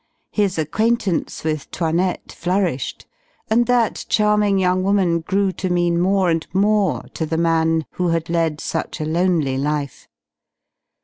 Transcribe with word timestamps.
His 0.31 0.57
acquaintance 0.57 1.43
with 1.43 1.69
'Toinette 1.69 2.31
flourished 2.31 3.05
and 3.51 3.67
that 3.67 4.03
charming 4.09 4.57
young 4.57 4.81
woman 4.81 5.19
grew 5.19 5.51
to 5.51 5.69
mean 5.69 6.01
more 6.01 6.31
and 6.31 6.47
more 6.55 7.03
to 7.13 7.23
the 7.23 7.37
man 7.37 7.85
who 7.91 8.07
had 8.07 8.27
led 8.27 8.59
such 8.61 8.99
a 8.99 9.05
lonely 9.05 9.59
life. 9.59 10.07